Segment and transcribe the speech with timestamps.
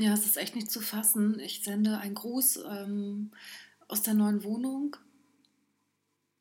[0.00, 1.38] Ja, es ist echt nicht zu fassen.
[1.40, 3.32] Ich sende einen Gruß ähm,
[3.86, 4.96] aus der neuen Wohnung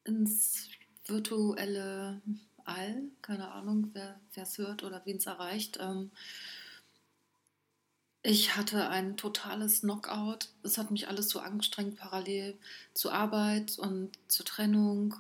[0.06, 0.70] ins
[1.06, 2.22] virtuelle
[2.64, 3.04] All.
[3.22, 5.78] Keine Ahnung, wer es hört oder wen es erreicht.
[5.82, 6.10] Ähm,
[8.24, 10.48] ich hatte ein totales Knockout.
[10.64, 12.58] Es hat mich alles so angestrengt, parallel
[12.94, 15.16] zur Arbeit und zur Trennung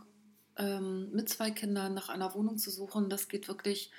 [0.55, 3.09] ähm, mit zwei Kindern nach einer Wohnung zu suchen.
[3.09, 3.91] Das geht wirklich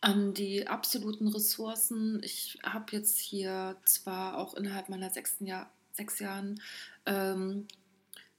[0.00, 2.20] an die absoluten Ressourcen.
[2.22, 6.60] Ich habe jetzt hier zwar auch innerhalb meiner sechsten Jahr, sechs Jahren
[7.06, 7.66] ähm,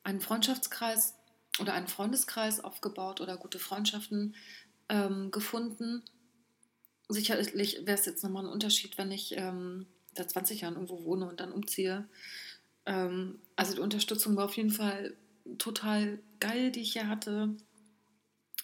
[0.03, 1.15] einen Freundschaftskreis
[1.59, 4.35] oder einen Freundeskreis aufgebaut oder gute Freundschaften
[4.89, 6.03] ähm, gefunden
[7.13, 9.85] sicherlich wäre es jetzt nochmal ein Unterschied, wenn ich ähm,
[10.15, 12.07] seit 20 Jahren irgendwo wohne und dann umziehe.
[12.85, 15.15] Ähm, also die Unterstützung war auf jeden Fall
[15.57, 17.55] total geil, die ich hier hatte.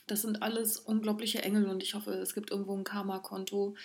[0.08, 3.76] Das sind alles unglaubliche Engel und ich hoffe, es gibt irgendwo ein Karma-Konto,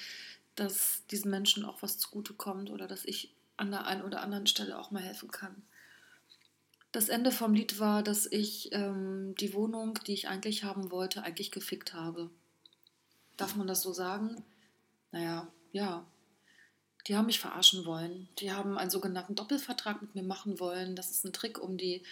[0.54, 4.78] dass diesen Menschen auch was zugutekommt oder dass ich an der einen oder anderen Stelle
[4.78, 5.62] auch mal helfen kann.
[6.92, 11.22] Das Ende vom Lied war, dass ich ähm, die Wohnung, die ich eigentlich haben wollte,
[11.22, 12.30] eigentlich gefickt habe.
[13.36, 14.44] Darf man das so sagen?
[15.12, 16.04] naja, ja,
[17.06, 18.28] die haben mich verarschen wollen.
[18.38, 20.96] Die haben einen sogenannten Doppelvertrag mit mir machen wollen.
[20.96, 22.02] Das ist ein Trick, um die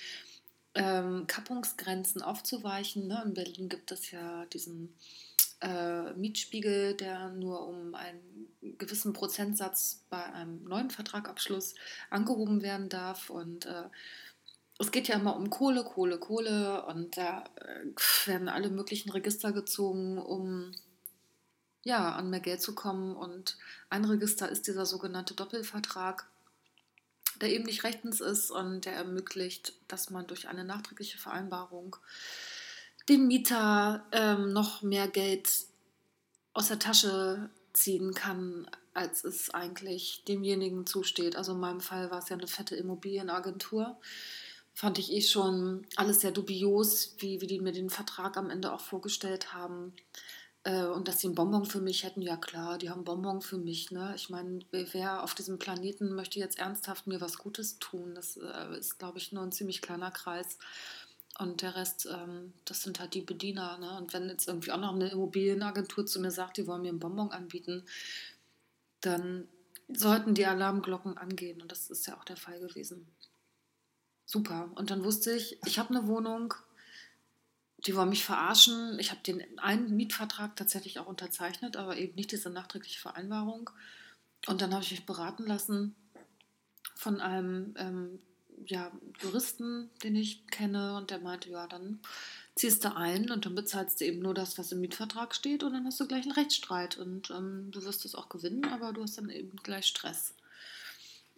[0.74, 3.06] ähm, Kappungsgrenzen aufzuweichen.
[3.06, 3.22] Ne?
[3.24, 4.94] In Berlin gibt es ja diesen
[5.60, 11.74] äh, Mietspiegel, der nur um einen gewissen Prozentsatz bei einem neuen Vertragabschluss
[12.08, 13.30] angehoben werden darf.
[13.30, 13.84] Und äh,
[14.78, 16.86] es geht ja immer um Kohle, Kohle, Kohle.
[16.86, 20.72] Und da äh, werden alle möglichen Register gezogen, um
[21.82, 23.16] ja, an mehr Geld zu kommen.
[23.16, 26.29] Und ein Register ist dieser sogenannte Doppelvertrag,
[27.40, 31.96] der eben nicht rechtens ist und der ermöglicht, dass man durch eine nachträgliche Vereinbarung
[33.08, 35.48] dem Mieter ähm, noch mehr Geld
[36.52, 41.36] aus der Tasche ziehen kann, als es eigentlich demjenigen zusteht.
[41.36, 43.98] Also in meinem Fall war es ja eine fette Immobilienagentur.
[44.74, 48.72] Fand ich eh schon alles sehr dubios, wie, wie die mir den Vertrag am Ende
[48.72, 49.92] auch vorgestellt haben.
[50.64, 53.58] Äh, und dass sie ein Bonbon für mich hätten, ja klar, die haben Bonbon für
[53.58, 53.90] mich.
[53.90, 54.12] Ne?
[54.14, 58.14] Ich meine, wer auf diesem Planeten möchte jetzt ernsthaft mir was Gutes tun?
[58.14, 60.58] Das äh, ist, glaube ich, nur ein ziemlich kleiner Kreis.
[61.38, 63.78] Und der Rest, ähm, das sind halt die Bediener.
[63.78, 63.96] Ne?
[63.96, 66.98] Und wenn jetzt irgendwie auch noch eine Immobilienagentur zu mir sagt, die wollen mir ein
[66.98, 67.84] Bonbon anbieten,
[69.00, 69.48] dann
[69.88, 71.62] sollten die Alarmglocken angehen.
[71.62, 73.06] Und das ist ja auch der Fall gewesen.
[74.26, 74.70] Super.
[74.74, 76.54] Und dann wusste ich, ich habe eine Wohnung,
[77.86, 78.98] die wollen mich verarschen.
[78.98, 83.70] Ich habe den einen Mietvertrag tatsächlich auch unterzeichnet, aber eben nicht diese nachträgliche Vereinbarung.
[84.46, 85.94] Und dann habe ich mich beraten lassen
[86.94, 88.18] von einem ähm,
[88.66, 88.90] ja,
[89.22, 92.00] Juristen, den ich kenne, und der meinte, ja, dann
[92.54, 95.72] ziehst du ein und dann bezahlst du eben nur das, was im Mietvertrag steht, und
[95.72, 99.02] dann hast du gleich einen Rechtsstreit und ähm, du wirst es auch gewinnen, aber du
[99.02, 100.34] hast dann eben gleich Stress.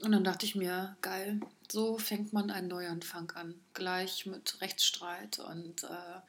[0.02, 1.40] Und dann dachte ich mir, geil,
[1.70, 3.54] so fängt man einen Neuanfang an.
[3.72, 6.20] Gleich mit Rechtsstreit und äh,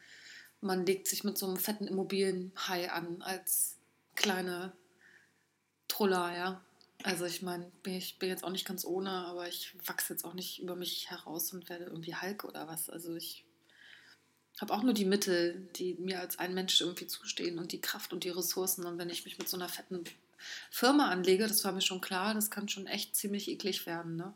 [0.62, 3.78] man legt sich mit so einem fetten Immobilienhai an als
[4.16, 4.74] kleine
[5.88, 6.62] Troller, ja.
[7.04, 10.36] Also ich meine, ich bin jetzt auch nicht ganz ohne, aber ich wachse jetzt auch
[10.36, 12.92] nicht über mich heraus und werde irgendwie Hulk oder was.
[12.92, 13.44] Also ich
[14.62, 18.14] habe auch nur die Mittel, die mir als ein Mensch irgendwie zustehen und die Kraft
[18.14, 18.86] und die Ressourcen.
[18.86, 20.04] Und wenn ich mich mit so einer fetten
[20.70, 24.16] Firma anlege, das war mir schon klar, das kann schon echt ziemlich eklig werden.
[24.16, 24.34] Ne?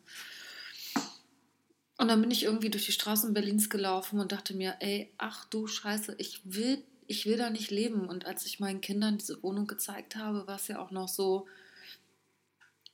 [1.97, 5.45] Und dann bin ich irgendwie durch die Straßen Berlins gelaufen und dachte mir, ey, ach
[5.45, 8.07] du Scheiße, ich will, ich will da nicht leben.
[8.07, 11.47] Und als ich meinen Kindern diese Wohnung gezeigt habe, war es ja auch noch so,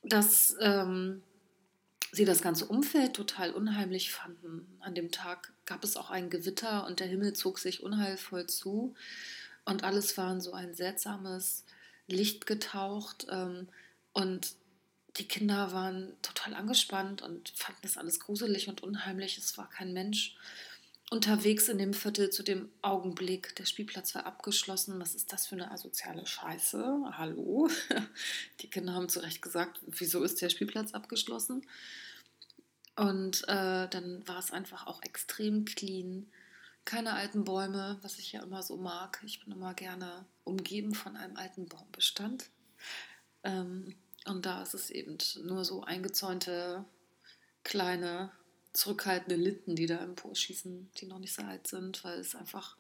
[0.04, 1.22] dass ähm,
[2.14, 4.78] sie das ganze Umfeld total unheimlich fanden.
[4.80, 8.94] An dem Tag gab es auch ein Gewitter und der Himmel zog sich unheilvoll zu.
[9.66, 11.66] Und alles war in so ein seltsames
[12.08, 13.68] Licht getaucht ähm,
[14.14, 14.54] und
[15.18, 19.38] die Kinder waren total angespannt und fanden das alles gruselig und unheimlich.
[19.38, 20.36] Es war kein Mensch
[21.14, 23.56] unterwegs in dem Viertel zu dem Augenblick.
[23.58, 25.00] Der Spielplatz war abgeschlossen.
[25.00, 27.04] Was ist das für eine asoziale Scheiße?
[27.12, 27.70] Hallo?
[28.62, 31.68] Die Kinder haben zu Recht gesagt, wieso ist der Spielplatz abgeschlossen?
[32.96, 36.26] Und äh, dann war es einfach auch extrem clean
[36.84, 39.22] keine alten Bäume, was ich ja immer so mag.
[39.24, 42.50] Ich bin immer gerne umgeben von einem alten Baumbestand.
[43.44, 43.96] Ähm,
[44.26, 46.86] und da ist es eben nur so eingezäunte,
[47.64, 48.32] kleine,
[48.74, 52.76] zurückhaltende Linden, die da emporschießen, die noch nicht so alt sind, weil es einfach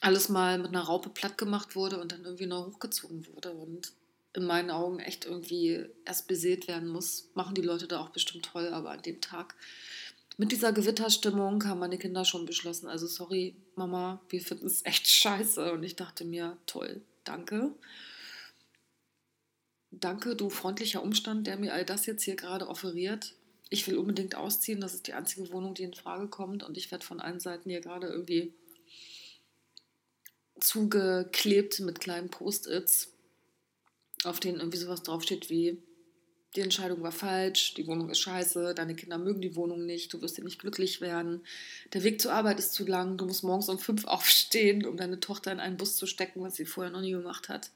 [0.00, 3.52] alles mal mit einer Raupe platt gemacht wurde und dann irgendwie noch hochgezogen wurde.
[3.52, 3.92] Und
[4.34, 7.28] in meinen Augen echt irgendwie erst besät werden muss.
[7.34, 9.54] Machen die Leute da auch bestimmt toll, aber an dem Tag
[10.38, 15.06] mit dieser Gewitterstimmung haben meine Kinder schon beschlossen, also sorry, Mama, wir finden es echt
[15.06, 15.72] scheiße.
[15.72, 17.74] Und ich dachte mir, toll, danke.
[19.90, 23.34] danke, du freundlicher Umstand, der mir all das jetzt hier gerade offeriert.
[23.72, 26.90] Ich will unbedingt ausziehen, das ist die einzige Wohnung, die in Frage kommt und ich
[26.90, 28.52] werde von allen Seiten hier gerade irgendwie
[30.60, 33.14] zugeklebt mit kleinen Post-its,
[34.24, 35.82] auf denen irgendwie sowas draufsteht wie
[36.54, 40.20] die Entscheidung war falsch, die Wohnung ist scheiße, deine Kinder mögen die Wohnung nicht, du
[40.20, 41.40] wirst hier nicht glücklich werden,
[41.94, 45.18] der Weg zur Arbeit ist zu lang, du musst morgens um fünf aufstehen, um deine
[45.18, 47.70] Tochter in einen Bus zu stecken, was sie vorher noch nie gemacht hat.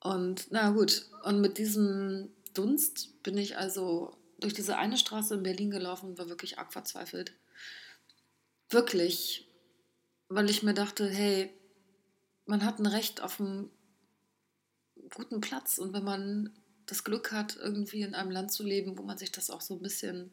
[0.00, 5.42] Und na gut, und mit diesem Dunst bin ich also durch diese eine Straße in
[5.42, 7.32] Berlin gelaufen und war wirklich arg verzweifelt.
[8.68, 9.48] Wirklich,
[10.28, 11.52] weil ich mir dachte, hey,
[12.46, 13.70] man hat ein Recht auf einen
[15.14, 16.52] guten Platz und wenn man
[16.86, 19.74] das Glück hat, irgendwie in einem Land zu leben, wo man sich das auch so
[19.74, 20.30] ein bisschen,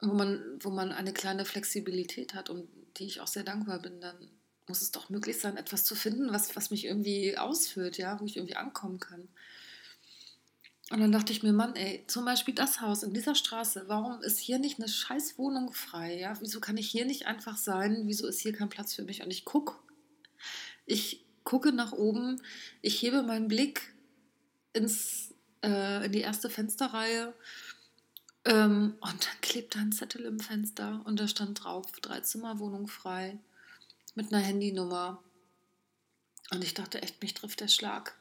[0.00, 2.68] wo man, wo man eine kleine Flexibilität hat und
[2.98, 4.30] die ich auch sehr dankbar bin, dann
[4.66, 8.24] muss es doch möglich sein, etwas zu finden, was, was mich irgendwie ausführt, ja, wo
[8.24, 9.28] ich irgendwie ankommen kann.
[10.90, 14.22] Und dann dachte ich mir, Mann, ey, zum Beispiel das Haus in dieser Straße, warum
[14.22, 16.18] ist hier nicht eine scheiß Wohnung frei?
[16.18, 16.36] Ja?
[16.40, 18.02] Wieso kann ich hier nicht einfach sein?
[18.04, 19.22] Wieso ist hier kein Platz für mich?
[19.22, 19.74] Und ich gucke,
[20.84, 22.40] ich gucke nach oben,
[22.82, 23.94] ich hebe meinen Blick
[24.72, 25.34] ins,
[25.64, 27.34] äh, in die erste Fensterreihe.
[28.44, 33.40] Ähm, und dann klebt da ein Zettel im Fenster und da stand drauf, Dreizimmerwohnung frei
[34.14, 35.20] mit einer Handynummer.
[36.52, 38.16] Und ich dachte echt, mich trifft der Schlag.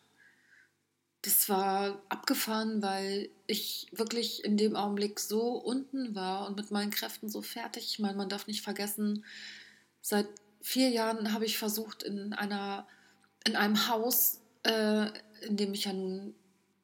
[1.26, 6.92] Das war abgefahren, weil ich wirklich in dem Augenblick so unten war und mit meinen
[6.92, 7.86] Kräften so fertig.
[7.86, 9.26] Ich meine, man darf nicht vergessen,
[10.02, 10.28] seit
[10.62, 12.88] vier Jahren habe ich versucht, in einer
[13.44, 15.08] in einem Haus, äh,
[15.42, 16.36] in dem ich ja nun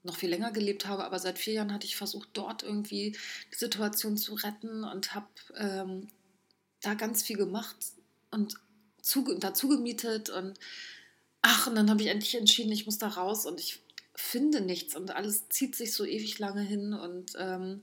[0.01, 3.15] noch viel länger gelebt habe, aber seit vier Jahren hatte ich versucht, dort irgendwie
[3.51, 6.07] die Situation zu retten und habe ähm,
[6.81, 7.75] da ganz viel gemacht
[8.31, 8.55] und
[9.03, 10.59] zu, dazu gemietet und
[11.43, 13.83] ach, und dann habe ich endlich entschieden, ich muss da raus und ich
[14.15, 17.81] finde nichts und alles zieht sich so ewig lange hin und ähm,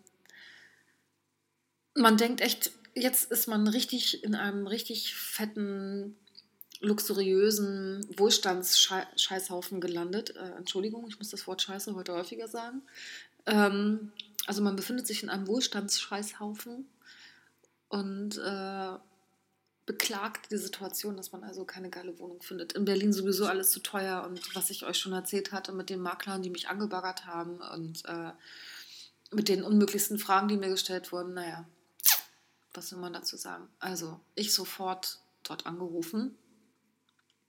[1.95, 6.17] man denkt echt, jetzt ist man richtig in einem richtig fetten
[6.81, 10.37] luxuriösen Wohlstandsscheißhaufen gelandet.
[10.37, 12.83] Äh, Entschuldigung, ich muss das Wort Scheiße heute häufiger sagen.
[13.47, 14.13] Ähm,
[14.47, 16.87] also man befindet sich in einem Wohlstandsscheißhaufen
[17.89, 18.95] und äh,
[19.89, 22.75] beklagt die Situation, dass man also keine geile Wohnung findet.
[22.75, 26.01] In Berlin sowieso alles zu teuer und was ich euch schon erzählt hatte mit den
[26.01, 28.33] Maklern, die mich angebaggert haben und äh,
[29.33, 31.67] mit den unmöglichsten Fragen, die mir gestellt wurden, naja,
[32.73, 33.69] was will man dazu sagen?
[33.81, 36.37] Also ich sofort dort angerufen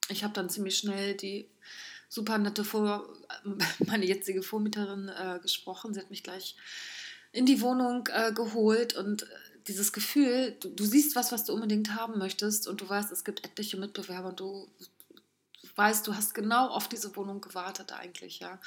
[0.09, 1.47] ich habe dann ziemlich schnell die
[2.09, 3.07] super nette Vor
[3.85, 5.93] meine jetzige Vormieterin äh, gesprochen.
[5.93, 6.55] Sie hat mich gleich
[7.31, 9.25] in die Wohnung äh, geholt und äh,
[9.69, 13.23] dieses Gefühl, du, du, siehst was, was du unbedingt haben möchtest und du weißt, es
[13.23, 14.67] gibt etliche Mitbewerber und du,
[15.75, 18.59] weißt, du hast genau auf diese Wohnung gewartet eigentlich, ja.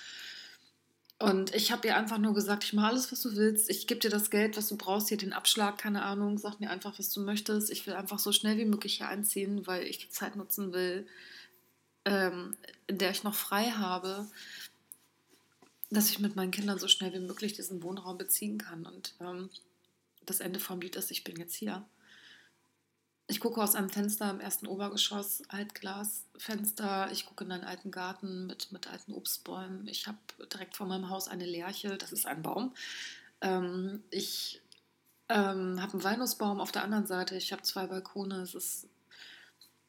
[1.18, 3.70] Und ich habe ihr einfach nur gesagt, ich mache alles, was du willst.
[3.70, 6.36] Ich gebe dir das Geld, was du brauchst, hier den Abschlag, keine Ahnung.
[6.36, 7.70] Sag mir einfach, was du möchtest.
[7.70, 11.06] Ich will einfach so schnell wie möglich hier einziehen, weil ich die Zeit nutzen will,
[12.06, 12.56] ähm,
[12.88, 14.26] in der ich noch frei habe,
[15.90, 18.84] dass ich mit meinen Kindern so schnell wie möglich diesen Wohnraum beziehen kann.
[18.84, 19.48] Und ähm,
[20.26, 21.86] das Ende vom Lied ist, ich bin jetzt hier.
[23.28, 27.10] Ich gucke aus einem Fenster im ersten Obergeschoss, Altglasfenster.
[27.12, 29.86] Ich gucke in einen alten Garten mit, mit alten Obstbäumen.
[29.88, 30.18] Ich habe
[30.52, 32.74] direkt vor meinem Haus eine Lerche, das ist ein Baum.
[33.40, 34.60] Ähm, ich
[35.28, 37.36] ähm, habe einen Walnussbaum auf der anderen Seite.
[37.36, 38.42] Ich habe zwei Balkone.
[38.42, 38.88] Es ist,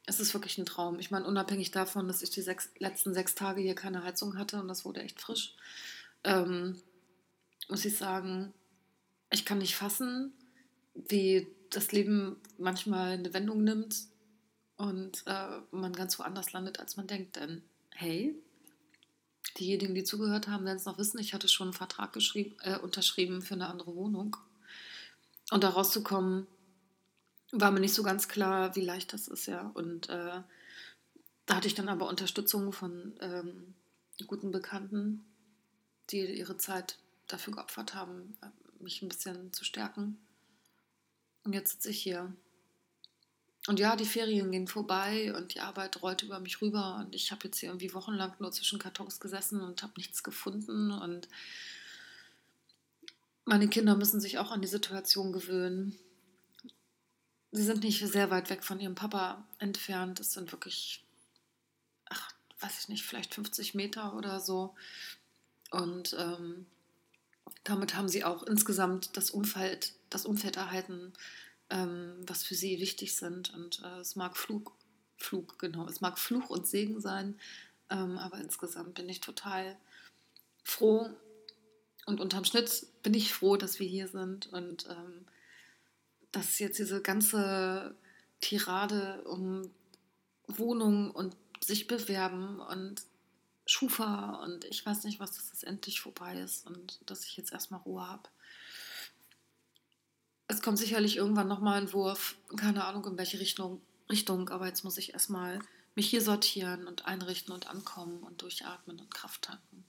[0.06, 1.00] es ist wirklich ein Traum.
[1.00, 4.62] Ich meine, unabhängig davon, dass ich die sechs, letzten sechs Tage hier keine Heizung hatte
[4.62, 5.56] und das wurde echt frisch,
[6.24, 6.82] ähm,
[7.68, 8.54] muss ich sagen,
[9.34, 10.32] ich kann nicht fassen,
[10.94, 13.96] wie das Leben manchmal eine Wendung nimmt
[14.78, 17.36] und äh, man ganz woanders landet, als man denkt.
[17.36, 18.36] Denn hey,
[19.58, 23.42] diejenigen, die zugehört haben, werden es noch wissen, ich hatte schon einen Vertrag äh, unterschrieben
[23.42, 24.38] für eine andere Wohnung.
[25.52, 26.48] Und da rauszukommen,
[27.52, 29.72] war mir nicht so ganz klar, wie leicht das ist, ja.
[29.74, 30.42] Und äh,
[31.46, 33.74] da hatte ich dann aber Unterstützung von ähm,
[34.28, 35.26] guten Bekannten,
[36.12, 38.38] die ihre Zeit dafür geopfert haben,
[38.84, 40.18] mich ein bisschen zu stärken.
[41.44, 42.34] Und jetzt sitze ich hier.
[43.68, 47.32] Und ja, die Ferien gehen vorbei und die Arbeit rollt über mich rüber und ich
[47.32, 51.30] habe jetzt hier irgendwie wochenlang nur zwischen Kartons gesessen und habe nichts gefunden und
[53.46, 55.98] meine Kinder müssen sich auch an die Situation gewöhnen.
[57.52, 60.20] Sie sind nicht sehr weit weg von ihrem Papa entfernt.
[60.20, 61.06] Es sind wirklich,
[62.06, 64.76] ach, weiß ich nicht, vielleicht 50 Meter oder so.
[65.72, 66.66] Und ähm,
[67.64, 71.14] damit haben sie auch insgesamt das Umfeld, das Umfeld erhalten,
[71.70, 73.54] ähm, was für sie wichtig sind.
[73.54, 74.74] Und äh, es mag Flug,
[75.18, 77.40] Flug, genau, es mag Fluch und Segen sein,
[77.90, 79.78] Ähm, aber insgesamt bin ich total
[80.64, 81.10] froh
[82.06, 85.26] und unterm Schnitt bin ich froh, dass wir hier sind und ähm,
[86.32, 87.96] dass jetzt diese ganze
[88.42, 89.70] Tirade um
[90.48, 93.04] Wohnungen und sich bewerben und
[93.66, 97.80] Schufa und ich weiß nicht, was, das endlich vorbei ist und dass ich jetzt erstmal
[97.82, 98.30] Ruhe habe.
[100.48, 104.84] Es kommt sicherlich irgendwann nochmal ein Wurf, keine Ahnung in welche Richtung, Richtung, aber jetzt
[104.84, 105.60] muss ich erstmal
[105.96, 109.86] mich hier sortieren und einrichten und ankommen und durchatmen und Kraft tanken.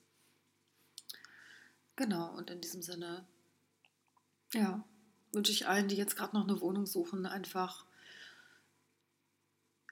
[1.97, 3.27] Genau, und in diesem Sinne,
[4.53, 4.85] ja,
[5.33, 7.85] wünsche ich allen, die jetzt gerade noch eine Wohnung suchen, einfach,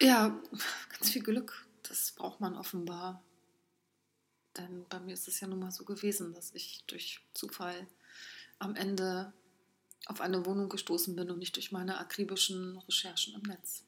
[0.00, 0.40] ja,
[0.90, 1.66] ganz viel Glück.
[1.82, 3.22] Das braucht man offenbar.
[4.56, 7.86] Denn bei mir ist es ja nun mal so gewesen, dass ich durch Zufall
[8.58, 9.32] am Ende
[10.06, 13.84] auf eine Wohnung gestoßen bin und nicht durch meine akribischen Recherchen im Netz.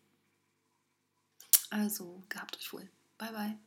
[1.71, 2.88] Also, gehabt euch wohl.
[3.18, 3.59] Bye, bye.